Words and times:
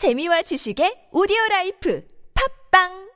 재미와 0.00 0.40
지식의 0.40 1.08
오디오 1.12 1.36
life 1.50 2.02
팟빵 2.70 3.10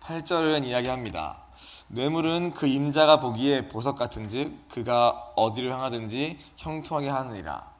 8절은 0.00 0.64
이야기합니다. 0.64 1.44
뇌물은 1.88 2.52
그 2.52 2.66
임자가 2.66 3.20
보기에 3.20 3.68
보석 3.68 3.98
같은즉 3.98 4.70
그가 4.70 5.32
어디로 5.36 5.70
향하든지 5.70 6.38
형통하게 6.56 7.10
하느니라. 7.10 7.74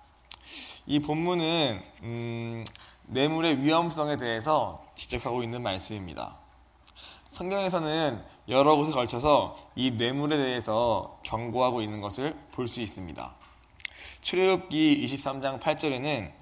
이 0.84 1.00
본문은 1.00 1.82
음, 2.02 2.64
뇌물의 3.06 3.62
위험성에 3.62 4.19
대해서 4.19 4.85
지적하고 4.94 5.42
있는 5.42 5.62
말씀입니다. 5.62 6.37
성경에서는 7.28 8.22
여러 8.51 8.76
곳에 8.76 8.92
걸쳐서 8.92 9.56
이 9.74 9.92
뇌물에 9.92 10.37
대해서 10.37 11.19
경고하고 11.22 11.80
있는 11.80 12.03
것을 12.03 12.37
볼 12.53 12.69
수 12.69 12.82
있습니다. 12.82 13.35
출애굽기 14.21 15.03
23장 15.03 15.60
8절에는 15.60 16.40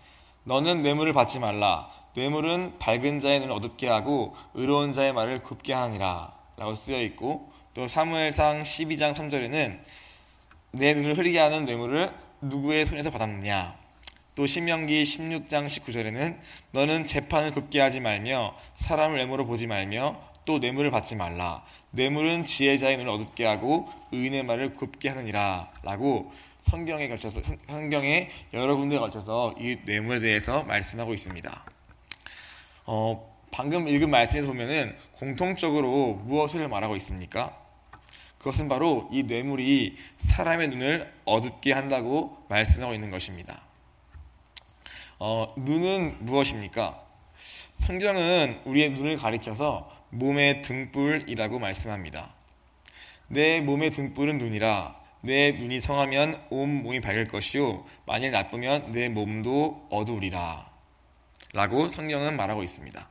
너는 0.49 0.81
뇌물을 0.81 1.13
받지 1.13 1.39
말라. 1.39 1.91
뇌물은 2.15 2.79
밝은 2.79 3.21
자의 3.21 3.41
눈을 3.41 3.53
어둡게 3.53 3.87
하고 3.87 4.35
의로운 4.55 4.95
자의 4.95 5.13
말을 5.13 5.43
굽게 5.43 5.75
하니라. 5.75 6.33
라고 6.57 6.75
쓰여 6.75 7.03
있고 7.03 7.53
또 7.75 7.87
사무엘상 7.87 8.63
12장 8.63 9.13
3절에는 9.15 9.79
내 10.71 10.95
눈을 10.95 11.19
흐리게 11.19 11.39
하는 11.39 11.67
뇌물을 11.67 12.11
누구의 12.41 12.87
손에서 12.87 13.11
받았느냐. 13.11 13.77
또 14.37 14.47
신명기 14.47 15.03
16장 15.03 15.67
19절에는 15.67 16.39
너는 16.73 17.05
재판을 17.05 17.51
굽게 17.51 17.79
하지 17.81 18.01
말며 18.01 18.55
사람을 18.77 19.19
뇌물로 19.19 19.45
보지 19.45 19.67
말며 19.67 20.19
또 20.49 20.59
뇌물을 20.59 20.91
받지 20.91 21.15
말라. 21.15 21.63
뇌물은 21.91 22.45
지혜자의 22.45 22.97
눈을 22.97 23.13
어둡게 23.13 23.45
하고 23.45 23.87
의인의 24.13 24.45
말을 24.45 24.73
굽게 24.73 25.11
하느니라. 25.11 25.71
라고 25.83 26.33
성경에 26.63 27.07
걸쳐서 27.07 27.43
성경에 27.69 28.31
여러 28.55 28.75
군데에 28.75 28.99
걸쳐서 28.99 29.57
이 29.59 29.77
뇌물에 29.85 30.21
대해서 30.21 30.63
말씀하고 30.63 31.13
있습니다. 31.13 31.65
어, 32.87 33.39
방금 33.51 33.89
읽은 33.89 34.09
말씀에서 34.09 34.49
보면은 34.49 34.97
공통적으로 35.13 36.15
무엇을 36.15 36.67
말하고 36.67 36.97
있습니까? 36.97 37.55
그것은 38.39 38.71
바로 38.71 39.11
이 39.13 39.25
뇌물이 39.25 39.97
사람의 40.17 40.69
눈을 40.69 41.13
어둡게 41.27 41.75
한다고 41.75 42.39
말씀하고 42.49 42.95
있는 42.95 43.11
것입니다. 43.11 43.61
어, 45.19 45.53
눈은 45.59 46.25
무엇입니까? 46.25 47.03
성경은 47.75 48.63
우리의 48.65 48.91
눈을 48.93 49.19
가리켜서 49.19 49.98
몸의 50.11 50.63
등불이라고 50.63 51.59
말씀합니다. 51.59 52.35
내 53.29 53.61
몸의 53.61 53.91
등불은 53.91 54.39
눈이라 54.39 54.97
내 55.21 55.53
눈이 55.53 55.81
성하면 55.81 56.47
온 56.51 56.83
몸이 56.83 57.01
밝을 57.01 57.29
것이요 57.29 57.85
만일 58.07 58.31
나쁘면 58.31 58.93
내 58.93 59.09
몸도 59.09 59.89
어두우리라 59.91 60.71
라고 61.53 61.89
성경은 61.89 62.37
말하고 62.37 62.63
있습니다. 62.63 63.09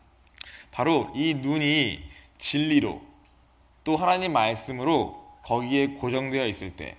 바로 0.72 1.12
이 1.16 1.34
눈이 1.36 2.04
진리로 2.38 3.02
또 3.84 3.96
하나님 3.98 4.34
말씀으로 4.34 5.40
거기에 5.44 5.88
고정되어 5.88 6.48
있을 6.48 6.76
때 6.76 6.98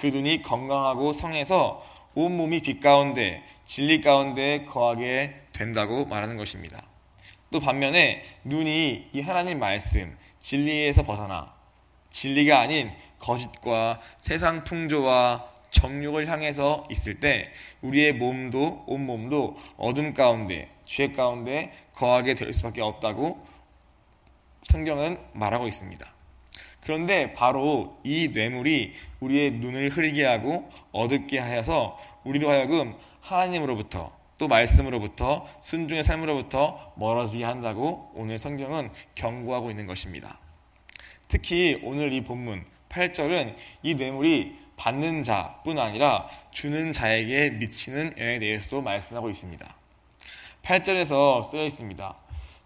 그 0.00 0.06
눈이 0.06 0.42
건강하고 0.42 1.12
성해서 1.12 1.84
온 2.14 2.36
몸이 2.36 2.60
빛 2.60 2.80
가운데 2.80 3.44
진리 3.66 4.00
가운데 4.00 4.64
거하게 4.64 5.42
된다고 5.52 6.04
말하는 6.06 6.36
것입니다. 6.36 6.84
또 7.50 7.60
반면에 7.60 8.22
눈이 8.44 9.10
이 9.12 9.20
하나님 9.20 9.58
말씀 9.58 10.16
진리에서 10.40 11.02
벗어나 11.04 11.54
진리가 12.10 12.60
아닌 12.60 12.90
거짓과 13.18 14.00
세상 14.18 14.64
풍조와 14.64 15.46
정욕을 15.70 16.28
향해서 16.28 16.86
있을 16.90 17.20
때 17.20 17.52
우리의 17.82 18.14
몸도 18.14 18.84
온 18.86 19.06
몸도 19.06 19.56
어둠 19.76 20.14
가운데 20.14 20.70
죄 20.84 21.12
가운데 21.12 21.72
거하게 21.94 22.34
될 22.34 22.52
수밖에 22.52 22.80
없다고 22.80 23.46
성경은 24.62 25.18
말하고 25.32 25.66
있습니다. 25.68 26.06
그런데 26.80 27.34
바로 27.34 27.98
이 28.02 28.28
뇌물이 28.28 28.94
우리의 29.20 29.52
눈을 29.52 29.90
흐리게 29.90 30.24
하고 30.24 30.70
어둡게 30.92 31.38
하여서 31.38 31.98
우리로 32.24 32.48
하여금 32.48 32.94
하나님으로부터 33.20 34.17
또 34.38 34.46
말씀으로부터 34.48 35.46
순종의 35.60 36.04
삶으로부터 36.04 36.92
멀어지게 36.96 37.44
한다고 37.44 38.10
오늘 38.14 38.38
성경은 38.38 38.90
경고하고 39.14 39.70
있는 39.70 39.86
것입니다. 39.86 40.38
특히 41.26 41.80
오늘 41.82 42.12
이 42.12 42.22
본문 42.22 42.64
8절은 42.88 43.56
이 43.82 43.94
뇌물이 43.94 44.56
받는 44.76 45.24
자뿐 45.24 45.78
아니라 45.78 46.28
주는 46.52 46.92
자에게 46.92 47.50
미치는 47.50 48.14
영향에 48.16 48.38
대해서도 48.38 48.80
말씀하고 48.80 49.28
있습니다. 49.28 49.74
8절에서 50.62 51.44
쓰여 51.44 51.64
있습니다. 51.64 52.16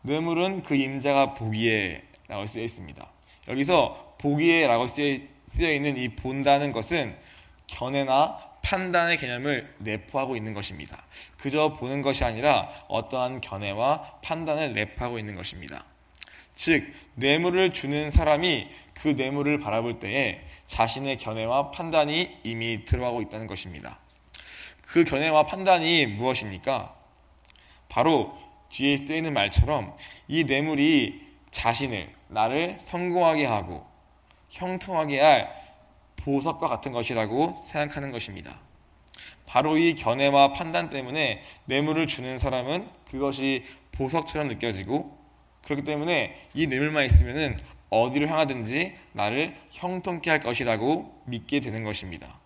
뇌물은 0.03 0.63
그 0.63 0.75
임자가 0.75 1.35
보기에 1.35 2.03
라고 2.29 2.47
쓰여 2.47 2.63
있습니다. 2.63 3.11
여기서 3.49 4.17
보기에 4.19 4.67
라고 4.67 4.87
쓰여 4.87 5.73
있는 5.73 5.97
이 5.97 6.11
본다는 6.11 6.73
것은 6.73 7.17
견해나 7.67 8.52
판단의 8.63 9.19
개념을 9.19 9.75
내포하고 9.79 10.37
있는 10.37 10.55
것입니다. 10.55 11.05
그저 11.39 11.75
보는 11.75 12.03
것이 12.03 12.25
아니라 12.25 12.71
어떠한 12.89 13.41
견해와 13.41 14.21
판단을 14.23 14.73
내포하고 14.73 15.19
있는 15.19 15.35
것입니다. 15.35 15.85
즉, 16.55 16.93
뇌물을 17.15 17.73
주는 17.73 18.11
사람이 18.11 18.69
그 18.95 19.09
뇌물을 19.09 19.59
바라볼 19.59 19.99
때에 19.99 20.43
자신의 20.67 21.19
견해와 21.19 21.71
판단이 21.71 22.39
이미 22.45 22.85
들어가고 22.85 23.21
있다는 23.23 23.47
것입니다. 23.47 23.99
그 24.83 25.05
견해와 25.05 25.45
판단이 25.47 26.07
무엇입니까? 26.07 26.95
바로 27.89 28.39
뒤에 28.69 28.97
쓰이는 28.97 29.33
말처럼 29.33 29.97
이 30.29 30.45
뇌물이 30.45 31.21
자신을, 31.51 32.11
나를 32.29 32.77
성공하게 32.79 33.45
하고 33.45 33.87
형통하게 34.51 35.21
할 35.21 35.62
보석과 36.25 36.69
같은 36.69 36.93
것이라고 36.93 37.57
생각하는 37.57 38.11
것입니다. 38.11 38.61
바로 39.47 39.77
이 39.77 39.95
견해와 39.95 40.53
판단 40.53 40.91
때문에 40.91 41.43
뇌물을 41.67 42.07
주는 42.07 42.39
사람은 42.39 42.89
그것이 43.11 43.65
보석처럼 43.93 44.49
느껴지고 44.49 45.19
그렇기 45.65 45.85
때문에 45.85 46.49
이 46.55 46.67
뇌물만 46.67 47.05
있으면은 47.05 47.59
어디로 47.91 48.27
향하든지 48.29 48.97
나를 49.13 49.57
형통케 49.71 50.31
할 50.31 50.41
것이라고 50.41 51.23
믿게 51.27 51.61
되는 51.61 51.85
것입니다. 51.85 52.41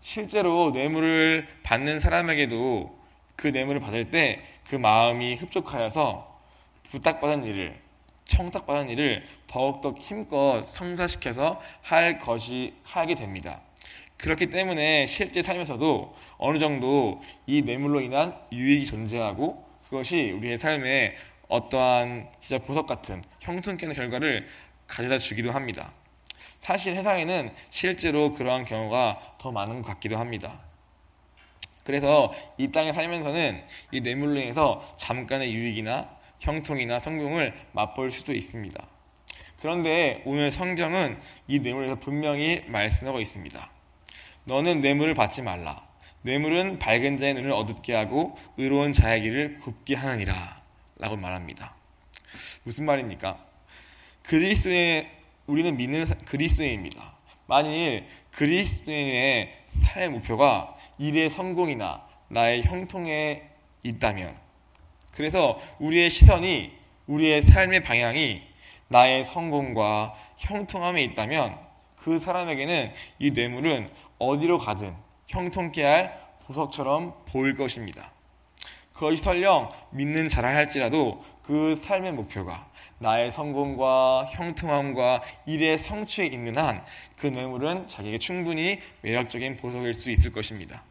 실제로 0.00 0.70
뇌물을 0.70 1.46
받는 1.62 2.00
사람에게도 2.00 2.98
그 3.36 3.48
뇌물을 3.48 3.80
받을 3.80 4.10
때 4.10 4.42
그 4.72 4.76
마음이 4.76 5.34
흡족하여서 5.34 6.40
부탁받은 6.90 7.44
일을 7.44 7.78
청탁받은 8.32 8.88
일을 8.88 9.24
더욱더 9.46 9.94
힘껏 9.98 10.62
성사시켜서 10.62 11.60
할 11.82 12.18
것이 12.18 12.74
하게 12.82 13.14
됩니다. 13.14 13.60
그렇기 14.16 14.46
때문에 14.50 15.06
실제 15.06 15.42
삶에서도 15.42 16.14
어느 16.38 16.58
정도 16.58 17.20
이 17.46 17.62
뇌물로 17.62 18.00
인한 18.00 18.34
유익이 18.50 18.86
존재하고 18.86 19.68
그것이 19.84 20.30
우리의 20.30 20.56
삶에 20.56 21.10
어떠한 21.48 22.30
진짜 22.40 22.64
보석 22.64 22.86
같은 22.86 23.22
형통케 23.40 23.84
하는 23.84 23.94
결과를 23.94 24.48
가져다 24.86 25.18
주기도 25.18 25.50
합니다. 25.50 25.92
사실 26.60 26.94
세상에는 26.94 27.52
실제로 27.68 28.32
그러한 28.32 28.64
경우가 28.64 29.36
더 29.38 29.52
많은 29.52 29.82
것 29.82 29.88
같기도 29.88 30.16
합니다. 30.16 30.60
그래서 31.84 32.32
이 32.56 32.70
땅에 32.70 32.92
살면서는 32.92 33.62
이 33.90 34.00
뇌물로 34.00 34.40
인해서 34.40 34.80
잠깐의 34.96 35.52
유익이나 35.52 36.21
형통이나 36.42 36.98
성공을 36.98 37.54
맛볼 37.72 38.10
수도 38.10 38.34
있습니다. 38.34 38.84
그런데 39.60 40.22
오늘 40.26 40.50
성경은 40.50 41.18
이 41.46 41.60
뇌물에서 41.60 42.00
분명히 42.00 42.64
말씀하고 42.66 43.20
있습니다. 43.20 43.70
너는 44.44 44.80
뇌물을 44.80 45.14
받지 45.14 45.40
말라. 45.40 45.88
뇌물은 46.22 46.80
밝은 46.80 47.16
자의 47.16 47.34
눈을 47.34 47.52
어둡게 47.52 47.94
하고 47.94 48.36
의로운 48.56 48.92
자의 48.92 49.22
길을 49.22 49.58
굽게 49.60 49.94
하느니라. 49.94 50.60
라고 50.96 51.16
말합니다. 51.16 51.74
무슨 52.64 52.86
말입니까? 52.86 53.38
그리스도의 54.24 55.08
우리는 55.46 55.76
믿는 55.76 56.06
그리스도인입니다. 56.24 57.14
만일 57.46 58.06
그리스도인의 58.32 59.64
삶의 59.66 60.10
목표가 60.10 60.74
일의 60.98 61.30
성공이나 61.30 62.04
나의 62.28 62.62
형통에 62.64 63.48
있다면 63.84 64.36
그래서 65.12 65.58
우리의 65.78 66.10
시선이 66.10 66.72
우리의 67.06 67.42
삶의 67.42 67.82
방향이 67.82 68.42
나의 68.88 69.24
성공과 69.24 70.14
형통함에 70.38 71.02
있다면 71.02 71.58
그 71.96 72.18
사람에게는 72.18 72.92
이 73.18 73.30
뇌물은 73.30 73.88
어디로 74.18 74.58
가든 74.58 74.94
형통케 75.28 75.82
할 75.82 76.20
보석처럼 76.46 77.14
보일 77.26 77.56
것입니다. 77.56 78.10
그것이 78.92 79.22
설령 79.22 79.70
믿는 79.90 80.28
자라 80.28 80.54
할지라도 80.54 81.24
그 81.42 81.74
삶의 81.74 82.12
목표가 82.12 82.68
나의 82.98 83.32
성공과 83.32 84.26
형통함과 84.26 85.22
일의 85.46 85.78
성취에 85.78 86.26
있는 86.26 86.56
한 86.56 86.84
그 87.22 87.28
뇌물은 87.28 87.86
자기에게 87.86 88.18
충분히 88.18 88.80
매력적인 89.02 89.56
보석일 89.56 89.94
수 89.94 90.10
있을 90.10 90.32
것입니다. 90.32 90.82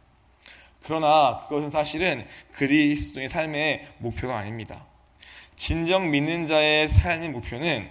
그러나 0.84 1.40
그것은 1.48 1.70
사실은 1.70 2.26
그리스도의 2.52 3.28
삶의 3.28 3.86
목표가 3.98 4.38
아닙니다. 4.38 4.84
진정 5.56 6.10
믿는 6.10 6.46
자의 6.46 6.88
삶의 6.88 7.30
목표는 7.30 7.88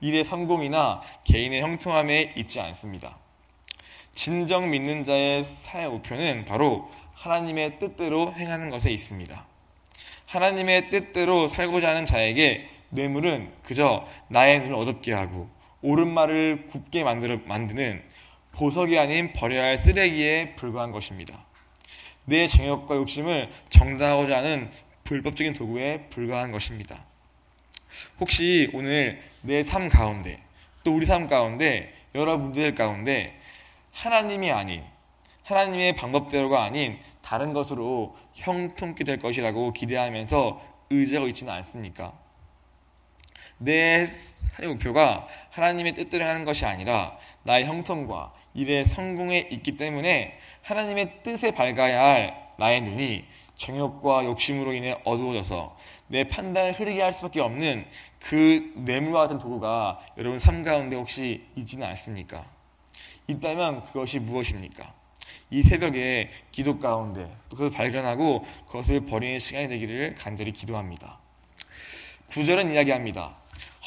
일의 0.00 0.24
성공이나 0.24 1.00
개인의 1.24 1.62
형통함에 1.62 2.34
있지 2.36 2.60
않습니다. 2.60 3.16
진정 4.12 4.70
믿는 4.70 5.04
자의 5.04 5.42
삶의 5.42 5.88
목표는 5.88 6.44
바로 6.44 6.90
하나님의 7.14 7.78
뜻대로 7.78 8.32
행하는 8.34 8.70
것에 8.70 8.90
있습니다. 8.92 9.46
하나님의 10.26 10.90
뜻대로 10.90 11.48
살고자 11.48 11.90
하는 11.90 12.04
자에게 12.04 12.68
뇌물은 12.90 13.52
그저 13.62 14.06
나의 14.28 14.60
눈을 14.60 14.74
어둡게 14.74 15.12
하고 15.12 15.48
옳은 15.82 16.12
말을 16.12 16.66
굽게 16.66 17.04
만드는 17.04 18.02
보석이 18.52 18.98
아닌 18.98 19.32
버려야 19.32 19.64
할 19.64 19.78
쓰레기에 19.78 20.54
불과한 20.56 20.92
것입니다. 20.92 21.44
내 22.24 22.46
정욕과 22.46 22.96
욕심을 22.96 23.50
정당하고자 23.68 24.38
하는 24.38 24.70
불법적인 25.04 25.52
도구에 25.52 26.06
불과한 26.08 26.50
것입니다. 26.52 27.04
혹시 28.18 28.70
오늘 28.72 29.20
내 29.42 29.62
삶 29.62 29.88
가운데 29.88 30.42
또 30.82 30.96
우리 30.96 31.06
삶 31.06 31.26
가운데 31.26 31.94
여러분들 32.14 32.74
가운데 32.74 33.38
하나님이 33.92 34.50
아닌 34.50 34.82
하나님의 35.44 35.94
방법대로가 35.94 36.64
아닌 36.64 36.98
다른 37.22 37.52
것으로 37.52 38.16
형통케 38.34 39.04
될 39.04 39.18
것이라고 39.18 39.72
기대하면서 39.72 40.60
의지하고 40.90 41.28
있지는 41.28 41.52
않습니까? 41.52 42.12
내 43.58 44.06
삶의 44.06 44.74
목표가 44.74 45.26
하나님의 45.50 45.94
뜻대로 45.94 46.24
하는 46.24 46.44
것이 46.44 46.66
아니라 46.66 47.16
나의 47.44 47.66
형통과 47.66 48.32
일의 48.54 48.84
성공에 48.84 49.48
있기 49.50 49.76
때문에 49.76 50.38
하나님의 50.64 51.22
뜻에 51.22 51.50
밝아야 51.50 52.02
할 52.02 52.48
나의 52.56 52.80
눈이 52.80 53.24
정욕과 53.56 54.24
욕심으로 54.24 54.72
인해 54.72 54.98
어두워져서 55.04 55.76
내 56.08 56.24
판단을 56.24 56.72
흐리게 56.72 57.02
할 57.02 57.12
수밖에 57.12 57.40
없는 57.40 57.86
그 58.18 58.72
뇌물과 58.76 59.20
같은 59.20 59.38
도구가 59.38 60.00
여러분 60.16 60.38
삶 60.38 60.62
가운데 60.62 60.96
혹시 60.96 61.46
있지는 61.54 61.86
않습니까? 61.88 62.46
있다면 63.26 63.84
그것이 63.84 64.18
무엇입니까? 64.18 64.92
이 65.50 65.62
새벽에 65.62 66.30
기도 66.50 66.78
가운데 66.78 67.30
또 67.50 67.56
그것을 67.56 67.76
발견하고 67.76 68.44
그것을 68.66 69.04
버리는 69.04 69.38
시간이 69.38 69.68
되기를 69.68 70.14
간절히 70.14 70.52
기도합니다. 70.52 71.18
구절은 72.28 72.72
이야기합니다. 72.72 73.36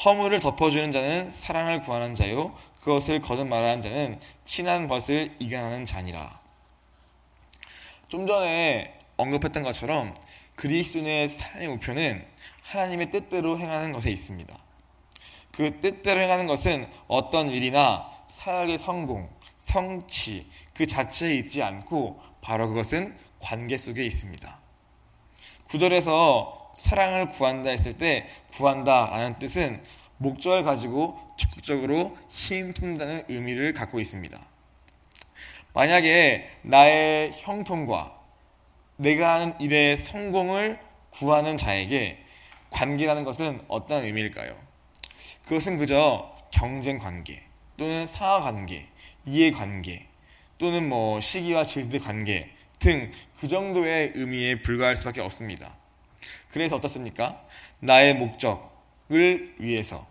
허물을 0.04 0.38
덮어주는 0.38 0.92
자는 0.92 1.32
사랑을 1.32 1.80
구하는 1.80 2.14
자요 2.14 2.54
그것을 2.80 3.20
거듭 3.20 3.48
말하는 3.48 3.82
자는 3.82 4.20
친한 4.44 4.86
것을 4.86 5.34
이겨나는 5.40 5.84
자니라. 5.84 6.47
좀 8.08 8.26
전에 8.26 8.98
언급했던 9.18 9.62
것처럼 9.62 10.14
그리스도인의 10.56 11.28
삶의 11.28 11.68
목표는 11.68 12.24
하나님의 12.62 13.10
뜻대로 13.10 13.58
행하는 13.58 13.92
것에 13.92 14.10
있습니다. 14.10 14.56
그 15.52 15.78
뜻대로 15.80 16.20
행하는 16.20 16.46
것은 16.46 16.88
어떤 17.06 17.50
일이나 17.50 18.10
사역의 18.28 18.78
성공, 18.78 19.28
성취 19.60 20.46
그 20.72 20.86
자체에 20.86 21.34
있지 21.34 21.62
않고 21.62 22.20
바로 22.40 22.68
그것은 22.68 23.14
관계 23.40 23.76
속에 23.76 24.04
있습니다. 24.06 24.58
구절에서 25.68 26.72
사랑을 26.76 27.28
구한다 27.28 27.70
했을 27.70 27.98
때 27.98 28.28
구한다라는 28.54 29.38
뜻은 29.38 29.82
목적을 30.16 30.64
가지고 30.64 31.18
적극적으로 31.36 32.16
힘쓴다는 32.30 33.24
의미를 33.28 33.72
갖고 33.74 34.00
있습니다. 34.00 34.38
만약에 35.74 36.48
나의 36.62 37.32
형통과 37.34 38.18
내가 38.96 39.34
하는 39.34 39.60
일의 39.60 39.96
성공을 39.96 40.80
구하는 41.10 41.56
자에게 41.56 42.24
관계라는 42.70 43.24
것은 43.24 43.62
어떤 43.68 44.04
의미일까요? 44.04 44.56
그것은 45.44 45.78
그저 45.78 46.36
경쟁 46.50 46.98
관계 46.98 47.42
또는 47.76 48.06
사화 48.06 48.40
관계, 48.40 48.88
이해 49.24 49.50
관계 49.50 50.06
또는 50.58 50.88
뭐 50.88 51.20
시기와 51.20 51.64
질의 51.64 52.00
관계 52.00 52.50
등 52.78 53.12
그 53.40 53.46
정도의 53.46 54.12
의미에 54.14 54.62
불과할 54.62 54.96
수밖에 54.96 55.20
없습니다. 55.20 55.76
그래서 56.50 56.76
어떻습니까? 56.76 57.44
나의 57.78 58.14
목적을 58.14 59.54
위해서 59.58 60.06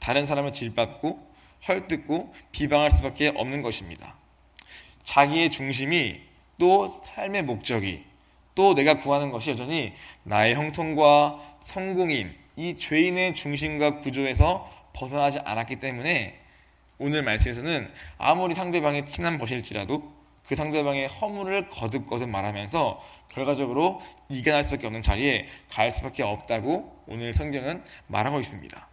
다른 0.00 0.26
사람을 0.26 0.52
질받고 0.52 1.34
헐뜯고 1.68 2.34
비방할 2.50 2.90
수밖에 2.90 3.28
없는 3.28 3.62
것입니다. 3.62 4.16
자기의 5.06 5.50
중심이 5.50 6.20
또 6.58 6.88
삶의 6.88 7.44
목적이 7.44 8.04
또 8.54 8.74
내가 8.74 8.96
구하는 8.96 9.30
것이 9.30 9.50
여전히 9.50 9.94
나의 10.24 10.54
형통과 10.54 11.40
성공인 11.62 12.34
이 12.56 12.78
죄인의 12.78 13.34
중심과 13.34 13.98
구조에서 13.98 14.70
벗어나지 14.92 15.38
않았기 15.38 15.76
때문에 15.76 16.40
오늘 16.98 17.22
말씀에서는 17.22 17.90
아무리 18.18 18.54
상대방이 18.54 19.04
친한 19.06 19.38
것일지라도 19.38 20.12
그 20.46 20.54
상대방의 20.54 21.08
허물을 21.08 21.68
거듭거듭 21.68 22.28
말하면서 22.28 23.00
결과적으로 23.32 24.00
이겨날 24.28 24.64
수밖에 24.64 24.86
없는 24.86 25.02
자리에 25.02 25.46
갈 25.70 25.92
수밖에 25.92 26.22
없다고 26.22 27.04
오늘 27.06 27.32
성경은 27.32 27.84
말하고 28.06 28.40
있습니다. 28.40 28.88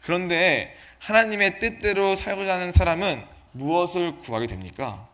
그런데 0.00 0.74
하나님의 0.98 1.58
뜻대로 1.60 2.16
살고자 2.16 2.54
하는 2.54 2.72
사람은 2.72 3.22
무엇을 3.52 4.18
구하게 4.18 4.46
됩니까? 4.46 5.08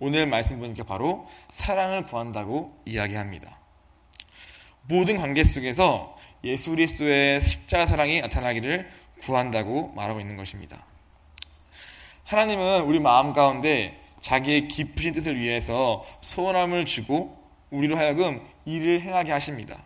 오늘 0.00 0.26
말씀 0.26 0.60
보니까 0.60 0.84
바로 0.84 1.26
사랑을 1.50 2.04
구한다고 2.04 2.80
이야기합니다. 2.84 3.58
모든 4.82 5.16
관계 5.16 5.42
속에서 5.42 6.16
예수 6.44 6.70
그리스도의 6.70 7.40
십자가 7.40 7.84
사랑이 7.86 8.20
나타나기를 8.20 8.88
구한다고 9.20 9.88
말하고 9.96 10.20
있는 10.20 10.36
것입니다. 10.36 10.84
하나님은 12.24 12.82
우리 12.82 13.00
마음 13.00 13.32
가운데 13.32 14.00
자기의 14.20 14.68
깊으신 14.68 15.12
뜻을 15.12 15.38
위해서 15.38 16.04
소원함을 16.20 16.86
주고 16.86 17.36
우리로 17.70 17.96
하여금 17.96 18.46
일을 18.66 19.00
행하게 19.00 19.32
하십니다. 19.32 19.82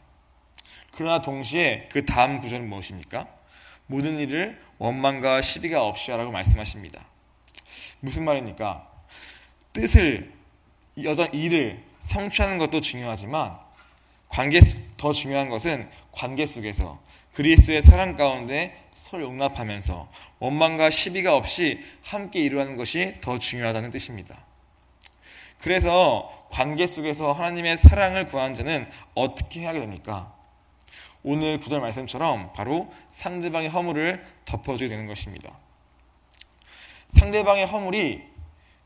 그러나 0.92 1.22
동시에 1.22 1.88
그 1.90 2.04
다음 2.04 2.38
구절은 2.40 2.68
무엇입니까? 2.68 3.26
모든 3.86 4.18
일을 4.18 4.60
원망과 4.78 5.40
시비가 5.40 5.82
없이 5.82 6.10
하라고 6.10 6.30
말씀하십니다. 6.30 7.02
무슨 8.00 8.24
말입니까? 8.24 8.91
뜻을 9.72 10.32
여전 11.02 11.32
일을 11.32 11.82
성취하는 12.00 12.58
것도 12.58 12.80
중요하지만 12.80 13.58
관계 14.28 14.60
더 14.96 15.12
중요한 15.12 15.48
것은 15.48 15.88
관계 16.10 16.46
속에서 16.46 17.00
그리스도의 17.34 17.82
사랑 17.82 18.16
가운데 18.16 18.82
서로 18.94 19.24
용납하면서 19.24 20.08
원망과 20.38 20.90
시비가 20.90 21.36
없이 21.36 21.82
함께 22.02 22.40
이루는 22.40 22.76
것이 22.76 23.16
더 23.20 23.38
중요하다는 23.38 23.90
뜻입니다. 23.90 24.44
그래서 25.58 26.46
관계 26.50 26.86
속에서 26.86 27.32
하나님의 27.32 27.76
사랑을 27.78 28.26
구하는 28.26 28.54
자는 28.54 28.88
어떻게 29.14 29.60
해야 29.60 29.72
됩니까? 29.72 30.34
오늘 31.22 31.58
구절 31.58 31.80
말씀처럼 31.80 32.52
바로 32.52 32.92
상대방의 33.10 33.68
허물을 33.68 34.26
덮어주게 34.44 34.88
되는 34.88 35.06
것입니다. 35.06 35.56
상대방의 37.08 37.66
허물이 37.66 38.31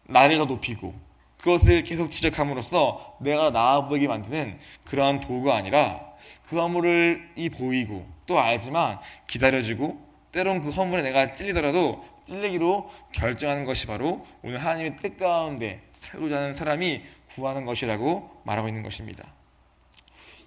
나를 0.09 0.39
더 0.39 0.45
높이고 0.45 0.95
그것을 1.39 1.85
계속 1.85 2.11
지적함으로써 2.11 3.17
내가 3.21 3.51
나아 3.51 3.87
보이게 3.87 4.09
만드는 4.09 4.59
그러한 4.85 5.21
도구가 5.21 5.55
아니라 5.55 6.01
그 6.45 6.59
허물을 6.59 7.33
이 7.37 7.49
보이고 7.51 8.07
또 8.27 8.39
알지만 8.41 8.99
기다려주고 9.27 10.05
때론 10.33 10.61
그 10.61 10.71
허물에 10.71 11.03
내가 11.03 11.33
찔리더라도 11.33 12.05
찔리기로 12.27 12.91
결정하는 13.13 13.65
것이 13.65 13.87
바로 13.87 14.27
오늘 14.43 14.59
하나님의 14.59 14.97
뜻 14.97 15.17
가운데 15.17 15.83
살고자 15.93 16.37
하는 16.37 16.53
사람이 16.53 17.03
구하는 17.31 17.65
것이라고 17.65 18.43
말하고 18.45 18.69
있는 18.69 18.83
것입니다. 18.83 19.25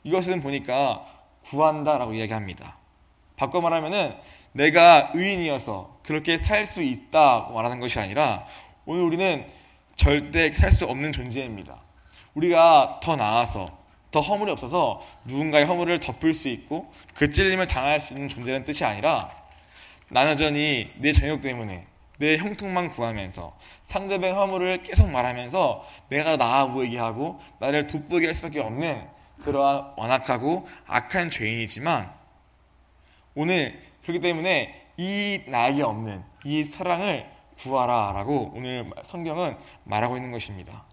이것은 0.03 0.41
보니까 0.41 1.05
구한다라고 1.45 2.13
이야기합니다. 2.13 2.77
바꿔 3.35 3.61
말하면은 3.61 4.15
내가 4.51 5.11
의인이어서 5.13 5.99
그렇게 6.03 6.37
살 6.37 6.65
수 6.65 6.81
있다고 6.81 7.53
말하는 7.53 7.79
것이 7.79 7.99
아니라 7.99 8.45
오늘 8.91 9.03
우리는 9.03 9.45
절대 9.93 10.51
살 10.51 10.71
수 10.71 10.85
없는 10.85 11.11
존재입니다. 11.11 11.79
우리가 12.33 12.99
더 13.03 13.15
나아서 13.15 13.77
더 14.09 14.19
허물이 14.19 14.49
없어서 14.49 14.99
누군가의 15.25 15.65
허물을 15.65 15.99
덮을 15.99 16.33
수 16.33 16.49
있고 16.49 16.91
그 17.13 17.29
찔림을 17.29 17.67
당할 17.67 17.99
수 17.99 18.13
있는 18.13 18.27
존재라는 18.27 18.65
뜻이 18.65 18.83
아니라 18.83 19.29
나는 20.07 20.31
여전히 20.31 20.89
내 20.97 21.11
정욕 21.11 21.39
때문에 21.39 21.85
내 22.17 22.37
형통만 22.37 22.89
구하면서 22.89 23.55
상대방의 23.83 24.35
허물을 24.35 24.81
계속 24.81 25.11
말하면서 25.11 25.85
내가 26.09 26.35
나아 26.35 26.65
보이게 26.65 26.97
하고 26.97 27.39
나를 27.59 27.85
돋보이게 27.85 28.25
할 28.25 28.33
수밖에 28.33 28.59
없는 28.59 29.07
그러한 29.43 29.93
완악하고 29.97 30.67
악한 30.87 31.29
죄인이지만 31.29 32.11
오늘 33.35 33.83
그렇기 34.01 34.19
때문에 34.19 34.87
이 34.97 35.41
나에게 35.45 35.83
없는 35.83 36.23
이 36.43 36.63
사랑을 36.63 37.37
구하라 37.59 38.13
라고 38.13 38.51
오늘 38.55 38.89
성경은 39.05 39.57
말하고 39.83 40.17
있는 40.17 40.31
것입니다. 40.31 40.85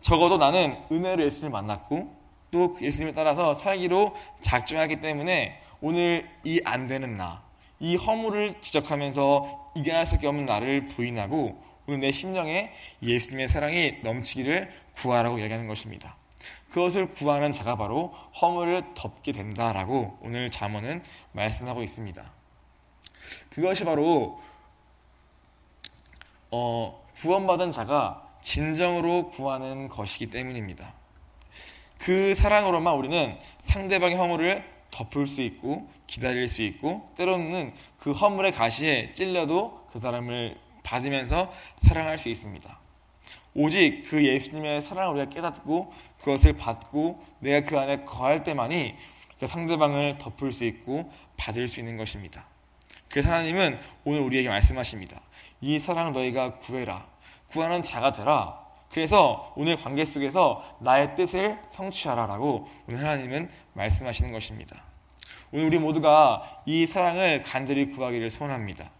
적어도 0.00 0.36
나는 0.36 0.76
은혜로 0.90 1.24
예수님을 1.24 1.50
만났고 1.50 2.14
또 2.50 2.76
예수님을 2.80 3.14
따라서 3.14 3.54
살기로 3.54 4.14
작정하기 4.40 5.00
때문에 5.00 5.60
오늘 5.80 6.28
이 6.44 6.60
안 6.64 6.86
되는 6.86 7.14
나, 7.14 7.42
이 7.80 7.96
허물을 7.96 8.60
지적하면서 8.60 9.72
이겨낼 9.76 10.06
수밖에 10.06 10.26
없는 10.26 10.46
나를 10.46 10.86
부인하고 10.88 11.62
오늘 11.86 12.00
내 12.00 12.12
심령에 12.12 12.72
예수님의 13.02 13.48
사랑이 13.48 13.98
넘치기를 14.02 14.72
구하라고 14.94 15.40
얘기하는 15.42 15.66
것입니다. 15.68 16.16
그것을 16.70 17.10
구하는 17.10 17.52
자가 17.52 17.76
바로 17.76 18.14
허물을 18.40 18.94
덮게 18.94 19.32
된다라고 19.32 20.18
오늘 20.22 20.48
잠언은 20.50 21.02
말씀하고 21.32 21.82
있습니다. 21.82 22.32
그것이 23.50 23.84
바로 23.84 24.40
어, 26.56 27.04
구원받은 27.16 27.72
자가 27.72 28.28
진정으로 28.40 29.30
구하는 29.30 29.88
것이기 29.88 30.30
때문입니다. 30.30 30.92
그 31.98 32.36
사랑으로만 32.36 32.94
우리는 32.94 33.36
상대방의 33.58 34.16
허물을 34.16 34.64
덮을 34.92 35.26
수 35.26 35.42
있고 35.42 35.90
기다릴 36.06 36.48
수 36.48 36.62
있고 36.62 37.10
때로는 37.16 37.74
그 37.98 38.12
허물의 38.12 38.52
가시에 38.52 39.12
찔려도 39.14 39.88
그 39.90 39.98
사람을 39.98 40.56
받으면서 40.84 41.50
사랑할 41.76 42.18
수 42.18 42.28
있습니다. 42.28 42.78
오직 43.54 44.04
그 44.06 44.24
예수님의 44.24 44.80
사랑을 44.80 45.16
우리가 45.16 45.34
깨닫고 45.34 45.92
그것을 46.20 46.52
받고 46.52 47.20
내가 47.40 47.68
그 47.68 47.76
안에 47.76 48.04
거할 48.04 48.44
때만이 48.44 48.94
그 49.40 49.48
상대방을 49.48 50.18
덮을 50.18 50.52
수 50.52 50.64
있고 50.64 51.10
받을 51.36 51.66
수 51.66 51.80
있는 51.80 51.96
것입니다. 51.96 52.46
그래서 53.08 53.32
하나님은 53.32 53.80
오늘 54.04 54.20
우리에게 54.20 54.48
말씀하십니다. 54.48 55.20
이 55.64 55.78
사랑을 55.78 56.12
너희가 56.12 56.56
구해라. 56.56 57.06
구하는 57.50 57.82
자가 57.82 58.12
되라. 58.12 58.60
그래서 58.92 59.50
오늘 59.56 59.76
관계 59.76 60.04
속에서 60.04 60.62
나의 60.80 61.16
뜻을 61.16 61.58
성취하라라고 61.68 62.68
오늘 62.86 63.00
하나님은 63.00 63.48
말씀하시는 63.72 64.30
것입니다. 64.30 64.82
오늘 65.52 65.64
우리 65.64 65.78
모두가 65.78 66.60
이 66.66 66.84
사랑을 66.84 67.42
간절히 67.42 67.90
구하기를 67.90 68.28
소원합니다. 68.28 68.90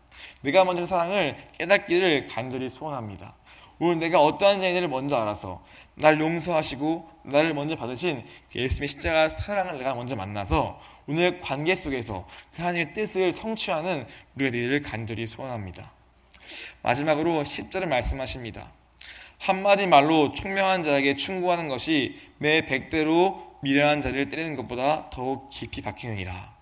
내가 0.41 0.65
먼저 0.65 0.81
그 0.81 0.87
사랑을 0.87 1.37
깨닫기를 1.59 2.29
간절히 2.29 2.71
소원합니다. 2.71 3.35
오늘 3.79 3.99
내가 3.99 4.23
어떠한 4.23 4.61
자인지를 4.61 4.89
먼저 4.89 5.17
알아서 5.17 5.63
날 5.97 6.19
용서하시고 6.19 7.11
나를 7.25 7.53
먼저 7.53 7.77
받으신 7.77 8.25
그 8.51 8.59
예수님의 8.59 8.89
십자가 8.89 9.29
사랑을 9.29 9.77
내가 9.77 9.95
먼저 9.95 10.17
만나서 10.17 10.81
오늘 11.09 11.43
관계 11.43 11.75
속에서 11.75 12.27
그 12.55 12.63
하나님의 12.63 12.95
뜻을 12.95 13.33
성취하는 13.33 14.07
우리가 14.37 14.51
되기를 14.51 14.81
간절히 14.81 15.27
소원합니다. 15.27 15.93
마지막으로 16.83 17.43
10절을 17.43 17.87
말씀하십니다. 17.87 18.71
한마디 19.39 19.87
말로 19.87 20.33
총명한 20.33 20.83
자에게 20.83 21.17
충고하는 21.17 21.69
것이 21.69 22.19
매 22.39 22.65
백대로 22.65 23.59
미련한 23.63 24.01
자를 24.01 24.29
때리는 24.29 24.57
것보다 24.57 25.11
더욱 25.11 25.49
깊이 25.51 25.83
박히느니라. 25.83 26.55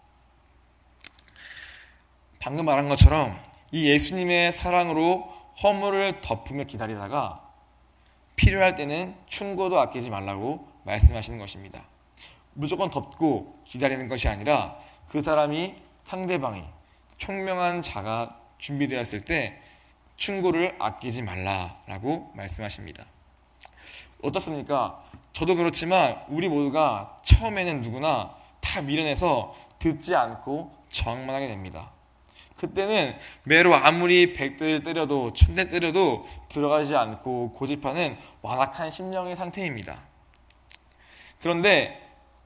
방금 2.40 2.64
말한 2.64 2.88
것처럼 2.88 3.40
이 3.70 3.88
예수님의 3.88 4.52
사랑으로 4.52 5.32
허물을 5.62 6.20
덮으며 6.20 6.64
기다리다가 6.64 7.48
필요할 8.34 8.74
때는 8.74 9.14
충고도 9.28 9.78
아끼지 9.78 10.10
말라고 10.10 10.68
말씀하시는 10.84 11.38
것입니다. 11.38 11.84
무조건 12.54 12.90
덮고 12.90 13.62
기다리는 13.64 14.08
것이 14.08 14.28
아니라 14.28 14.76
그 15.08 15.22
사람이 15.22 15.76
상대방이 16.04 16.64
총명한 17.18 17.82
자가 17.82 18.40
준비되었을 18.58 19.24
때 19.24 19.61
충고를 20.16 20.76
아끼지 20.78 21.22
말라라고 21.22 22.32
말씀하십니다. 22.34 23.04
어떻습니까? 24.22 25.02
저도 25.32 25.56
그렇지만 25.56 26.22
우리 26.28 26.48
모두가 26.48 27.16
처음에는 27.22 27.82
누구나 27.82 28.34
다 28.60 28.82
미련해서 28.82 29.54
듣지 29.78 30.14
않고 30.14 30.72
저항만 30.90 31.34
하게 31.34 31.48
됩니다. 31.48 31.90
그때는 32.56 33.16
매로 33.42 33.74
아무리 33.74 34.34
백대를 34.34 34.84
때려도 34.84 35.32
천대 35.32 35.68
때려도 35.68 36.26
들어가지 36.48 36.94
않고 36.94 37.52
고집하는 37.52 38.16
완악한 38.40 38.92
심령의 38.92 39.34
상태입니다. 39.34 40.00
그런데 41.40 42.00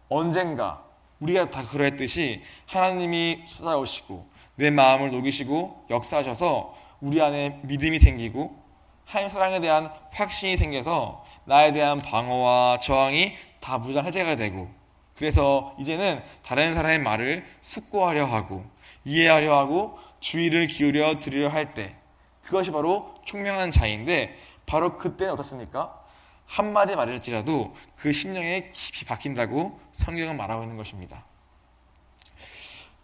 언젠가 0.09 0.85
우리가 1.21 1.51
다 1.51 1.63
그랬듯이 1.63 2.43
하나님이 2.67 3.45
찾아오시고 3.47 4.27
내 4.55 4.71
마음을 4.71 5.11
녹이시고 5.11 5.87
역사하셔서 5.91 6.75
우리 7.01 7.21
안에 7.21 7.61
믿음이 7.65 7.99
생기고 7.99 8.65
하나님 9.05 9.29
사랑에 9.31 9.61
대한 9.61 9.91
확신이 10.13 10.57
생겨서 10.57 11.25
나에 11.45 11.73
대한 11.73 12.01
방어와 12.01 12.79
저항이 12.79 13.35
다 13.61 13.79
무장 13.79 14.05
해제가 14.05 14.37
되고 14.37 14.69
그래서 15.15 15.75
이제는 15.79 16.23
다른 16.45 16.75
사람의 16.75 16.99
말을 17.01 17.47
숙고하려 17.63 18.27
하고 18.27 18.65
이해하려 19.05 19.57
하고 19.57 19.99
주의를 20.21 20.67
기울여 20.67 21.19
드리려 21.19 21.49
할 21.49 21.75
때 21.75 21.95
그것이 22.43 22.71
바로 22.71 23.15
총명한 23.25 23.71
자인데 23.71 24.37
바로 24.67 24.97
그때는 24.97 25.33
어떻습니까? 25.33 26.03
한마디 26.47 26.95
말일지라도 26.95 27.75
그 27.97 28.13
심령에 28.13 28.71
깊이 28.73 29.05
박힌다고 29.05 29.81
성경은 29.91 30.37
말하고 30.37 30.63
있는 30.63 30.77
것입니다. 30.77 31.25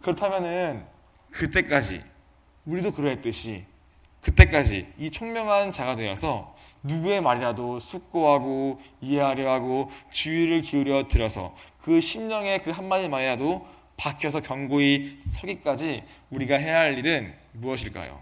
그렇다면은 0.01 0.85
그때까지 1.31 2.03
우리도 2.65 2.93
그러했듯이 2.93 3.65
그때까지 4.23 4.87
이 4.97 5.11
총명한 5.11 5.71
자가 5.71 5.95
되어서 5.95 6.55
누구의 6.83 7.21
말이라도 7.21 7.79
숙고하고 7.79 8.79
이해하려 9.01 9.51
하고 9.51 9.91
주의를 10.11 10.61
기울여 10.61 11.07
들어서 11.07 11.55
그 11.81 12.01
심령의 12.01 12.63
그 12.63 12.71
한마디 12.71 13.07
말이라도 13.09 13.67
박혀서 13.97 14.41
경고히 14.41 15.19
서기까지 15.23 16.03
우리가 16.29 16.57
해야 16.57 16.79
할 16.79 16.97
일은 16.97 17.33
무엇일까요? 17.51 18.21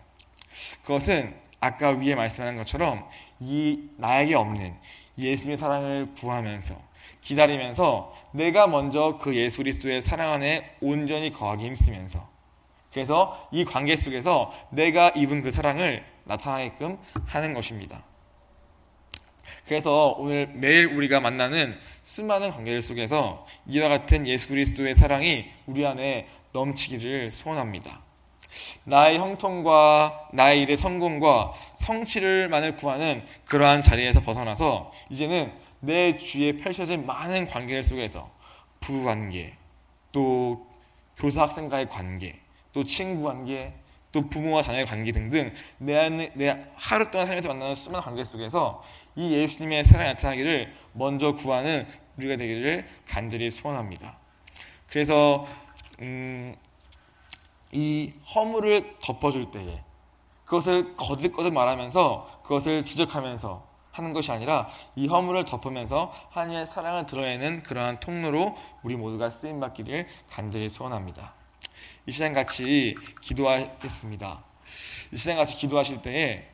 그것은 0.81 1.35
아까 1.59 1.91
위에 1.91 2.15
말씀한 2.15 2.55
것처럼 2.57 3.07
이 3.39 3.89
나에게 3.97 4.35
없는 4.35 4.75
예수님의 5.17 5.57
사랑을 5.57 6.11
구하면서 6.13 6.75
기다리면서 7.21 8.13
내가 8.31 8.67
먼저 8.67 9.17
그 9.21 9.35
예수 9.35 9.59
그리스도의 9.59 10.01
사랑 10.01 10.33
안에 10.33 10.77
온전히 10.81 11.31
거하기 11.31 11.63
힘쓰면서 11.63 12.30
그래서 12.91 13.47
이 13.51 13.63
관계 13.63 13.95
속에서 13.95 14.51
내가 14.69 15.09
입은 15.09 15.43
그 15.43 15.51
사랑을 15.51 16.03
나타나게끔 16.25 16.97
하는 17.25 17.53
것입니다. 17.53 18.03
그래서 19.65 20.15
오늘 20.17 20.47
매일 20.47 20.87
우리가 20.87 21.19
만나는 21.19 21.77
수많은 22.01 22.51
관계들 22.51 22.81
속에서 22.81 23.45
이와 23.67 23.87
같은 23.87 24.27
예수 24.27 24.49
그리스도의 24.49 24.93
사랑이 24.93 25.45
우리 25.65 25.85
안에 25.85 26.27
넘치기를 26.51 27.31
소원합니다. 27.31 28.01
나의 28.83 29.17
형통과 29.17 30.27
나의 30.33 30.63
일의 30.63 30.75
성공과 30.75 31.53
성취를만을 31.77 32.75
구하는 32.75 33.23
그러한 33.45 33.81
자리에서 33.81 34.21
벗어나서 34.21 34.91
이제는 35.09 35.53
내 35.79 36.17
주위에 36.17 36.57
펼쳐진 36.57 37.05
많은 37.05 37.47
관계들 37.47 37.83
속에서 37.83 38.29
부부 38.81 39.05
관계, 39.05 39.55
또 40.11 40.67
교사 41.15 41.43
학생과의 41.43 41.87
관계, 41.87 42.40
또 42.73 42.83
친구 42.83 43.23
관계, 43.23 43.73
또 44.11 44.27
부모와 44.29 44.61
자녀의 44.61 44.85
관계 44.85 45.11
등등 45.11 45.53
내, 45.77 46.09
내 46.09 46.65
하루 46.75 47.09
동안 47.11 47.27
살면서 47.27 47.49
만나는 47.49 47.75
수많은 47.75 48.03
관계 48.03 48.23
속에서 48.23 48.83
이 49.15 49.33
예수님의 49.33 49.83
사랑이 49.83 50.09
나타나기를 50.09 50.73
먼저 50.93 51.33
구하는 51.33 51.87
우리가 52.17 52.35
되기를 52.37 52.87
간절히 53.07 53.49
소원합니다. 53.49 54.17
그래서 54.87 55.45
음, 55.99 56.55
이 57.71 58.11
허물을 58.35 58.97
덮어줄 59.01 59.51
때에 59.51 59.81
그것을 60.43 60.95
거듭거듭 60.95 61.53
말하면서 61.53 62.41
그것을 62.43 62.83
지적하면서 62.83 63.71
하는 63.91 64.13
것이 64.13 64.31
아니라 64.31 64.69
이 64.95 65.07
허물을 65.07 65.45
덮으면서 65.45 66.13
하나님의 66.31 66.67
사랑을 66.67 67.05
드러내는 67.05 67.63
그러한 67.63 67.99
통로로 67.99 68.55
우리 68.83 68.95
모두가 68.95 69.29
쓰임 69.29 69.59
받기를 69.59 70.07
간절히 70.29 70.69
소원합니다. 70.69 71.40
이 72.07 72.11
시간 72.11 72.33
같이 72.33 72.95
기도하겠습니다. 73.21 74.43
이 75.11 75.17
시간 75.17 75.37
같이 75.37 75.55
기도하실 75.57 76.01
때에 76.01 76.47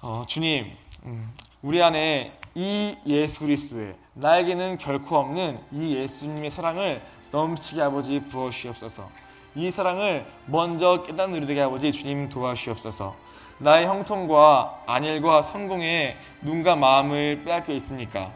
어, 0.00 0.24
주님 0.26 0.76
음, 1.04 1.32
우리 1.62 1.80
안에 1.80 2.32
이 2.56 2.96
예수 3.06 3.40
그리스도의 3.40 3.94
나에게는 4.14 4.78
결코 4.78 5.16
없는 5.16 5.60
이 5.70 5.94
예수님의 5.94 6.50
사랑을 6.50 7.00
넘치게 7.30 7.82
아버지 7.82 8.20
부어 8.20 8.50
주시옵소서. 8.50 9.08
이 9.54 9.70
사랑을 9.70 10.26
먼저 10.46 11.02
깨닫는 11.02 11.38
우리 11.38 11.46
되게 11.46 11.60
아버지 11.60 11.92
주님 11.92 12.28
도와주시옵소서. 12.28 13.14
나의 13.58 13.86
형통과 13.86 14.82
안일과 14.86 15.42
성공에 15.42 16.16
눈과 16.40 16.74
마음을 16.74 17.44
빼앗겨 17.44 17.72
있습니까? 17.74 18.32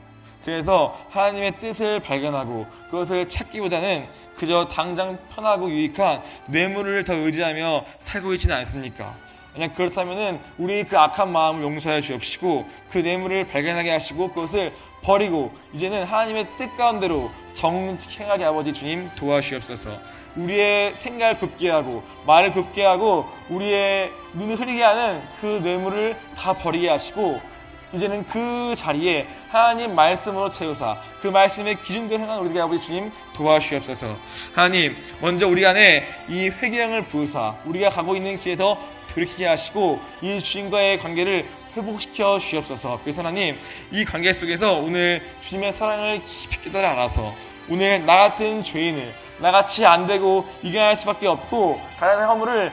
그래서 0.47 0.97
하나님의 1.11 1.59
뜻을 1.59 1.99
발견하고 1.99 2.67
그것을 2.89 3.29
찾기보다는 3.29 4.07
그저 4.37 4.69
당장 4.69 5.19
편하고 5.35 5.69
유익한 5.69 6.23
뇌물을 6.47 7.03
더 7.03 7.15
의지하며 7.15 7.85
살고 7.99 8.33
있지는 8.35 8.55
않습니까? 8.59 9.17
만약 9.55 9.75
그렇다면은 9.75 10.39
우리 10.57 10.85
그 10.85 10.97
악한 10.97 11.33
마음을 11.33 11.65
용서해 11.65 12.01
주옵시고 12.01 12.65
그 12.91 12.99
뇌물을 12.99 13.49
발견하게 13.49 13.91
하시고 13.91 14.29
그것을 14.29 14.73
버리고 15.03 15.53
이제는 15.73 16.05
하나님의 16.05 16.47
뜻 16.57 16.77
가운데로 16.77 17.29
정직하게 17.55 18.45
아버지 18.45 18.73
주님 18.73 19.11
도와주옵소서. 19.17 19.99
우리의 20.37 20.95
생각을 20.95 21.39
굽게 21.39 21.71
하고 21.71 22.05
말을 22.25 22.53
굽게 22.53 22.85
하고 22.85 23.27
우리의 23.49 24.13
눈을 24.35 24.61
흐리게 24.61 24.81
하는 24.81 25.23
그 25.41 25.47
뇌물을 25.61 26.17
다 26.37 26.53
버리게 26.53 26.89
하시고 26.89 27.41
이제는 27.97 28.27
그 28.27 28.75
자리에 28.77 29.27
하나님 29.49 29.95
말씀으로 29.95 30.51
채우사 30.51 30.97
그 31.23 31.29
말씀의 31.29 31.83
기준대로 31.83 32.23
행하는 32.23 32.43
우리 32.43 32.61
아버지 32.61 32.87
주님 32.87 33.11
도와주옵소서. 33.35 34.17
하나님 34.55 34.97
먼저 35.21 35.49
우리 35.49 35.65
안에 35.65 36.07
이 36.29 36.51
회개형을 36.51 37.07
부으사 37.07 37.57
우리가 37.65 37.91
가고 37.91 38.15
있는 38.15 38.39
길에서 38.39 38.79
돌이키게 39.09 39.47
하시고 39.47 40.01
이 40.21 40.43
주님과의 40.43 40.99
관계를 40.99 41.49
회복시켜 41.75 42.39
주옵소서. 42.39 43.01
그래서 43.03 43.23
하나님 43.23 43.59
이 43.91 44.05
관계 44.05 44.33
속에서 44.33 44.75
오늘 44.75 45.23
주님의 45.41 45.73
사랑을 45.73 46.23
깊이 46.25 46.61
깨달아 46.61 46.93
알아서 46.93 47.35
오늘 47.69 48.05
나 48.05 48.17
같은 48.17 48.63
죄인을 48.63 49.13
나같이 49.39 49.85
안 49.87 50.07
되고 50.07 50.47
이겨낼 50.63 50.97
수밖에 50.99 51.27
없고 51.27 51.81
가난한 51.99 52.29
허물을 52.29 52.73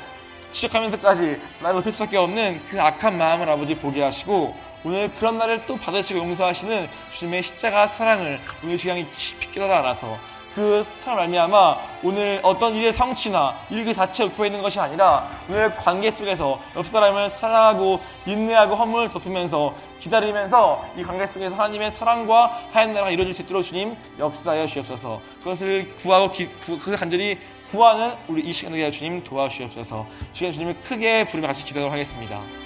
지적하면서까지 0.51 1.41
나를 1.61 1.77
높일 1.77 1.93
수밖에 1.93 2.17
없는 2.17 2.61
그 2.69 2.79
악한 2.81 3.17
마음을 3.17 3.49
아버지 3.49 3.75
보게 3.75 4.03
하시고 4.03 4.72
오늘 4.83 5.11
그런 5.13 5.37
날을 5.37 5.65
또 5.65 5.77
받으시고 5.77 6.19
용서하시는 6.19 6.89
주님의 7.11 7.43
십자가 7.43 7.87
사랑을 7.87 8.39
오늘 8.63 8.77
시간에 8.77 9.07
깊이 9.17 9.51
깨달아 9.51 9.79
알아서 9.79 10.17
그 10.55 10.85
사람 11.03 11.17
말미암아 11.17 11.77
오늘 12.03 12.39
어떤 12.43 12.75
일의 12.75 12.93
성취나 12.93 13.55
일 13.71 13.83
그 13.83 13.93
자체에 13.93 14.27
목표 14.27 14.45
있는 14.45 14.61
것이 14.61 14.79
아니라 14.79 15.27
오늘 15.49 15.75
관계 15.75 16.11
속에서 16.11 16.61
옆 16.75 16.85
사람을 16.85 17.31
사랑하고 17.31 17.99
인내하고 18.25 18.75
허물을 18.75 19.09
덮으면서 19.09 19.73
기다리면서 19.99 20.85
이 20.95 21.03
관계 21.03 21.25
속에서 21.25 21.55
하나님의 21.55 21.91
사랑과 21.91 22.61
하얀 22.71 22.93
나라가 22.93 23.09
이루어질 23.09 23.33
수 23.33 23.41
있도록 23.41 23.63
주님 23.63 23.97
역사하여 24.19 24.67
주옵소서 24.67 25.21
그것을 25.39 25.89
구하고 25.95 26.29
기, 26.29 26.47
구, 26.47 26.77
그 26.77 26.95
간절히 26.95 27.39
구하는 27.69 28.11
우리 28.27 28.41
이 28.41 28.53
시간에 28.53 28.91
주님 28.91 29.23
도와주시옵소서 29.23 30.05
시간 30.33 30.51
주님을 30.51 30.81
크게 30.81 31.25
부르며 31.25 31.47
같이 31.47 31.65
기도하도록 31.65 31.91
하겠습니다. 31.91 32.62